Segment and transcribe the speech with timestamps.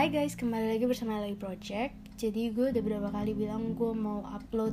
[0.00, 1.92] Hai guys, kembali lagi bersama Lagi Project.
[2.16, 4.72] Jadi gue udah berapa kali bilang gue mau upload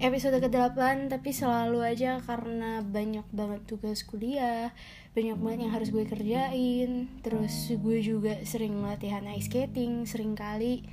[0.00, 4.72] episode ke-8 Tapi selalu aja karena banyak banget tugas kuliah
[5.12, 7.04] Banyak banget yang harus gue kerjain.
[7.20, 10.88] Terus gue juga sering latihan ice skating Sering kali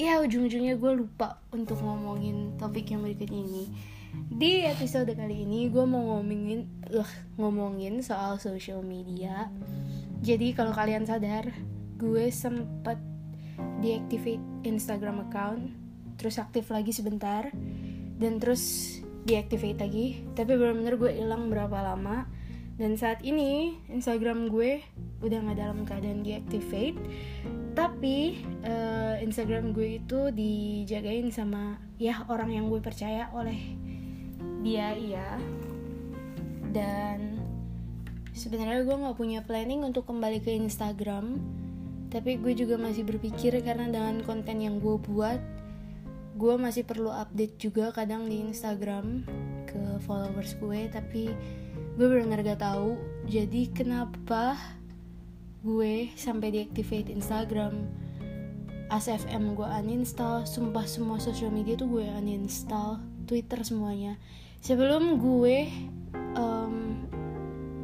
[0.00, 3.64] Ya ujung-ujungnya gue lupa untuk ngomongin topik yang berikutnya ini.
[4.40, 9.52] Di episode kali ini gue mau ngomongin uh, ngomongin soal social media.
[10.24, 11.52] Jadi kalau kalian sadar
[12.02, 12.98] gue sempet
[13.82, 15.72] deactivate Instagram account
[16.16, 17.50] terus aktif lagi sebentar
[18.22, 20.06] dan terus deactivate lagi.
[20.34, 22.26] Tapi benar-benar gue hilang berapa lama.
[22.78, 24.82] Dan saat ini Instagram gue
[25.22, 26.98] udah nggak dalam keadaan deactivate.
[27.72, 33.58] Tapi uh, Instagram gue itu dijagain sama ya orang yang gue percaya oleh
[34.62, 35.38] dia iya.
[36.72, 37.38] Dan
[38.32, 41.38] sebenarnya gue nggak punya planning untuk kembali ke Instagram
[42.12, 45.40] tapi gue juga masih berpikir karena dengan konten yang gue buat
[46.36, 49.24] gue masih perlu update juga kadang di Instagram
[49.64, 50.92] ke followers gue.
[50.92, 51.32] Tapi
[51.96, 54.60] gue benar gak tahu jadi kenapa
[55.64, 57.88] gue sampai deactivate Instagram?
[58.92, 64.20] ASFM gue uninstall sumpah semua social media tuh gue uninstall Twitter semuanya.
[64.60, 65.64] Sebelum gue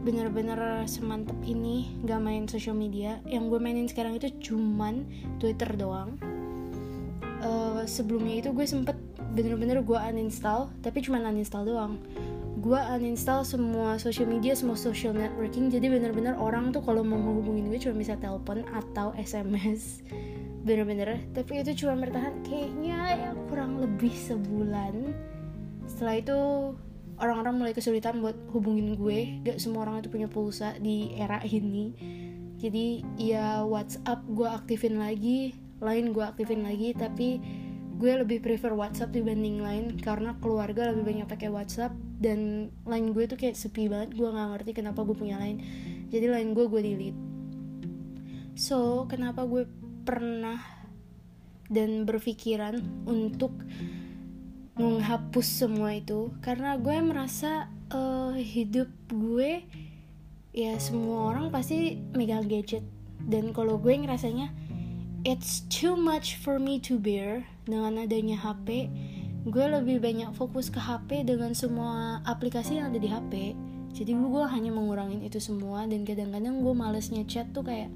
[0.02, 3.18] bener-bener semantep ini gak main social media.
[3.27, 5.06] Yang gue mainin sekarang itu cuman
[5.42, 6.18] Twitter doang.
[7.38, 8.98] Uh, sebelumnya itu gue sempet
[9.30, 11.98] bener-bener gue uninstall tapi cuman uninstall doang.
[12.58, 17.70] Gue uninstall semua social media semua social networking jadi bener-bener orang tuh kalau mau menghubungin
[17.70, 20.02] gue cuma bisa telepon atau SMS
[20.66, 25.14] bener-bener tapi itu cuma bertahan kayaknya ya kurang lebih sebulan.
[25.86, 26.38] Setelah itu
[27.19, 29.42] orang-orang mulai kesulitan buat hubungin gue.
[29.47, 31.94] Gak semua orang itu punya pulsa di era ini.
[32.58, 37.38] Jadi ya WhatsApp gue aktifin lagi lain gue aktifin lagi tapi
[37.98, 43.26] gue lebih prefer WhatsApp dibanding lain karena keluarga lebih banyak pakai WhatsApp dan lain gue
[43.26, 45.62] tuh kayak sepi banget gue nggak ngerti kenapa gue punya lain
[46.10, 47.21] jadi lain gue gue delete.
[48.59, 49.66] So kenapa gue
[50.03, 50.59] pernah
[51.69, 53.53] dan berpikiran untuk
[54.78, 56.33] menghapus semua itu.
[56.41, 59.66] Karena gue merasa uh, hidup gue
[60.55, 62.87] ya semua orang pasti megang gadget.
[63.19, 64.55] Dan kalau gue ngerasanya
[65.27, 68.87] it's too much for me to bear dengan adanya HP
[69.49, 73.33] gue lebih banyak fokus ke HP dengan semua aplikasi yang ada di HP
[73.97, 77.91] jadi gue hanya mengurangin itu semua dan kadang-kadang gue malesnya chat tuh kayak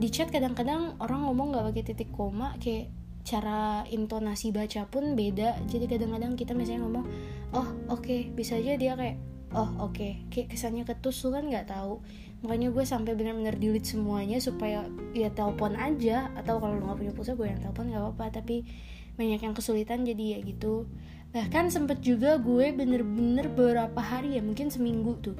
[0.00, 2.88] di chat kadang-kadang orang ngomong gak pakai titik koma kayak
[3.30, 5.54] cara intonasi baca pun beda.
[5.70, 7.06] Jadi kadang-kadang kita misalnya ngomong
[7.54, 8.02] oh oke.
[8.02, 8.20] Okay.
[8.34, 9.22] bisa aja dia kayak
[9.54, 9.94] oh oke.
[9.94, 10.26] Okay.
[10.34, 12.02] kayak kesannya ketus kan nggak tahu.
[12.42, 14.82] Makanya gue sampai benar-benar delete semuanya supaya
[15.14, 16.34] ya telepon aja.
[16.34, 18.42] Atau kalau nggak punya pulsa gue yang telepon nggak apa-apa.
[18.42, 18.66] Tapi
[19.14, 20.90] banyak yang kesulitan jadi ya gitu.
[21.30, 25.38] Bahkan sempet juga gue bener-bener beberapa hari ya mungkin seminggu tuh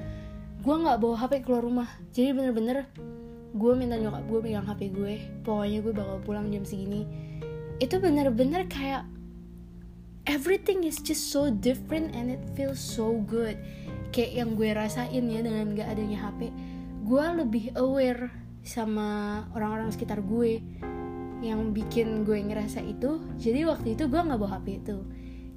[0.61, 1.91] gue nggak bawa hp keluar rumah.
[2.15, 2.87] Jadi bener-bener
[3.51, 5.15] gue minta nyokap gue pegang hp gue.
[5.43, 7.31] Pokoknya gue bakal pulang jam segini
[7.81, 9.09] itu bener-bener kayak
[10.29, 13.57] everything is just so different and it feels so good.
[14.15, 16.51] Kayak yang gue rasain ya dengan gak adanya HP
[17.11, 18.31] gue lebih aware
[18.63, 20.61] sama orang-orang sekitar gue
[21.41, 23.19] yang bikin gue ngerasa itu.
[23.41, 25.03] Jadi waktu itu gue nggak bawa HP itu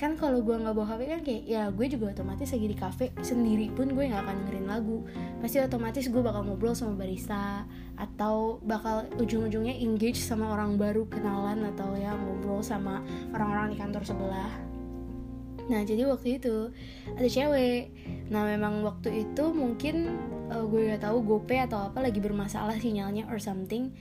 [0.04, 3.16] kan kalau gue nggak bawa HP kan kayak ya gue juga otomatis lagi di cafe
[3.24, 5.08] sendiri pun gue nggak akan dengerin lagu.
[5.40, 7.64] Pasti otomatis gue bakal ngobrol sama barista
[7.96, 13.00] atau bakal ujung-ujungnya engage sama orang baru kenalan atau ya ngobrol sama
[13.32, 14.52] orang-orang di kantor sebelah.
[15.72, 16.76] Nah jadi waktu itu
[17.16, 17.96] ada cewek.
[18.28, 20.12] Nah memang waktu itu mungkin
[20.52, 23.96] uh, gue gak tahu gope atau apa lagi bermasalah sinyalnya or something.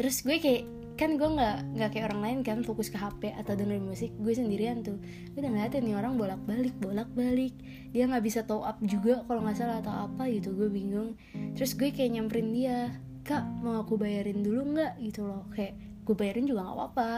[0.00, 0.64] Terus gue kayak
[0.94, 4.32] kan gue nggak nggak kayak orang lain kan fokus ke HP atau dengerin musik gue
[4.32, 5.00] sendirian tuh.
[5.32, 7.54] Gue udah ngeliatin nih orang bolak balik bolak balik
[7.92, 11.18] dia nggak bisa top up juga kalau nggak salah atau apa gitu gue bingung.
[11.56, 12.76] Terus gue kayak nyamperin dia
[13.22, 15.00] kak mau aku bayarin dulu nggak?
[15.00, 15.48] Gitu loh.
[15.52, 17.10] Kayak gue bayarin juga nggak apa-apa.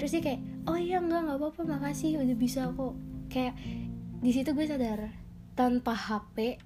[0.00, 2.94] Terus dia kayak oh iya nggak nggak apa-apa makasih udah bisa kok.
[3.28, 3.54] Kayak
[4.18, 5.14] di situ gue sadar
[5.58, 6.58] tanpa HP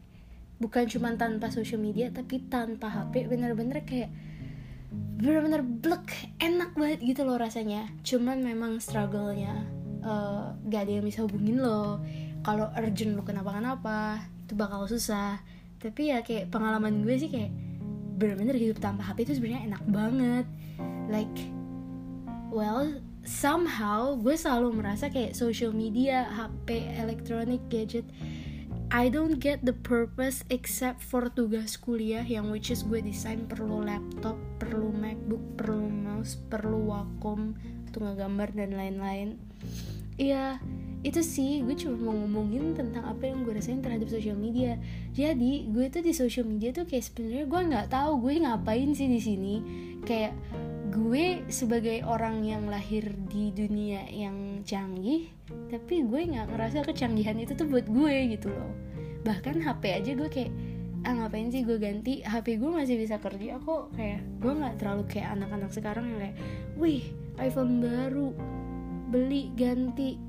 [0.62, 4.14] bukan cuma tanpa social media tapi tanpa HP bener-bener kayak
[5.22, 7.88] bener-bener blek enak banget gitu loh rasanya.
[8.02, 9.64] Cuman memang struggle-nya
[10.02, 12.02] uh, gak ada yang bisa hubungin lo.
[12.42, 15.38] Kalau urgent lo kenapa-kenapa itu bakal susah.
[15.78, 17.54] Tapi ya kayak pengalaman gue sih kayak
[18.18, 20.46] bener-bener hidup tanpa HP itu sebenarnya enak banget.
[21.10, 21.38] Like
[22.52, 28.06] well somehow gue selalu merasa kayak social media HP elektronik gadget
[28.92, 33.88] I don't get the purpose except for tugas kuliah yang which is gue desain perlu
[33.88, 37.56] laptop, perlu MacBook, perlu mouse, perlu Wacom
[37.88, 39.40] untuk ngegambar dan lain-lain.
[40.20, 40.60] Iya,
[41.00, 44.76] itu sih gue cuma mau ngomongin tentang apa yang gue rasain terhadap social media.
[45.16, 49.08] Jadi gue tuh di social media tuh kayak sebenarnya gue nggak tahu gue ngapain sih
[49.08, 49.54] di sini.
[50.04, 50.36] Kayak
[50.92, 55.32] gue sebagai orang yang lahir di dunia yang canggih
[55.72, 58.72] tapi gue nggak ngerasa kecanggihan itu tuh buat gue gitu loh.
[59.24, 60.52] Bahkan HP aja gue kayak
[61.02, 62.20] ah ngapain sih gue ganti?
[62.20, 63.96] HP gue masih bisa kerja kok.
[63.96, 66.36] Kayak gue nggak terlalu kayak anak-anak sekarang yang kayak
[66.76, 67.02] wih
[67.40, 68.36] iPhone baru
[69.08, 70.20] beli ganti.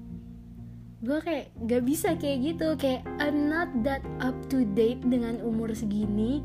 [1.04, 2.80] Gue kayak gak bisa kayak gitu.
[2.80, 6.40] Kayak I'm not that up to date dengan umur segini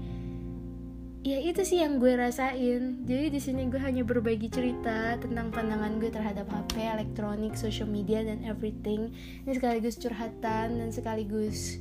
[1.28, 3.04] ya itu sih yang gue rasain.
[3.04, 8.24] Jadi di sini gue hanya berbagi cerita tentang pandangan gue terhadap HP elektronik social media
[8.24, 9.12] dan everything.
[9.44, 11.76] Ini sekaligus curhatan dan sekaligus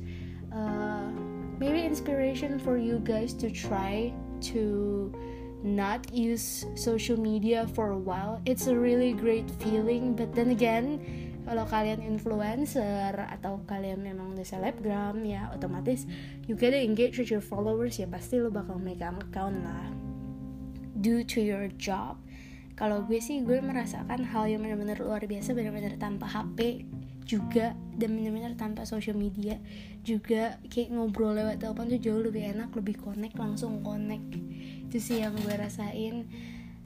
[0.52, 1.08] uh,
[1.56, 4.12] maybe inspiration for you guys to try
[4.52, 5.08] to
[5.64, 8.44] not use social media for a while.
[8.44, 11.00] It's a really great feeling but then again
[11.48, 16.04] kalau kalian influencer atau kalian memang udah selebgram ya otomatis
[16.44, 19.88] you gotta engage with your followers ya pasti lo bakal make account lah.
[20.92, 22.20] Due to your job.
[22.76, 26.84] Kalau gue sih gue merasakan hal yang benar-benar luar biasa benar-benar tanpa HP
[27.24, 29.56] juga dan benar-benar tanpa social media
[30.04, 30.60] juga.
[30.68, 34.36] Kayak ngobrol lewat telepon tuh jauh lebih enak lebih connect langsung connect.
[34.84, 36.28] Itu sih yang gue rasain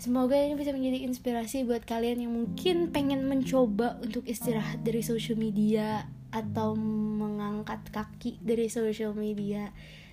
[0.02, 5.38] Semoga ini bisa menjadi inspirasi buat kalian yang mungkin pengen mencoba untuk istirahat dari social
[5.38, 9.70] media atau mengangkat kaki dari social media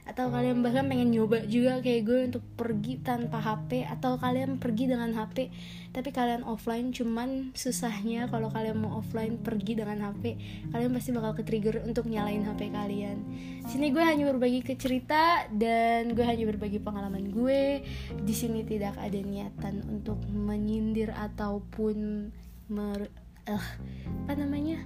[0.09, 4.89] atau kalian bahkan pengen nyoba juga kayak gue untuk pergi tanpa HP atau kalian pergi
[4.89, 5.53] dengan HP
[5.93, 10.37] tapi kalian offline cuman susahnya kalau kalian mau offline pergi dengan HP
[10.73, 13.17] kalian pasti bakal ke trigger untuk nyalain HP kalian.
[13.69, 17.85] Sini gue hanya berbagi ke cerita dan gue hanya berbagi pengalaman gue.
[18.25, 22.29] Di sini tidak ada niatan untuk menyindir ataupun
[22.69, 23.09] mer
[23.47, 23.67] uh,
[24.25, 24.81] apa namanya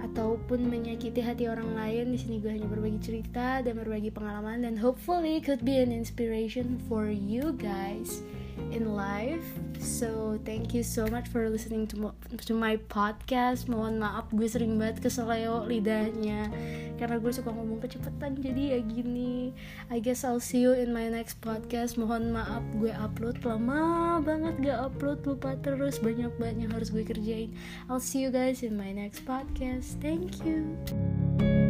[0.00, 4.74] ataupun menyakiti hati orang lain di sini gue hanya berbagi cerita dan berbagi pengalaman dan
[4.80, 8.24] hopefully could be an inspiration for you guys
[8.70, 9.44] in life.
[9.80, 12.12] So thank you so much for listening to
[12.46, 13.66] to my podcast.
[13.66, 16.52] Mohon maaf gue sering banget keseleo lidahnya
[17.00, 19.56] karena gue suka ngomong kecepatan jadi ya gini.
[19.88, 21.96] I guess I'll see you in my next podcast.
[21.96, 27.02] Mohon maaf gue upload lama banget gak upload lupa terus banyak banget yang harus gue
[27.02, 27.56] kerjain.
[27.88, 29.96] I'll see you guys in my next podcast.
[30.04, 31.69] Thank you.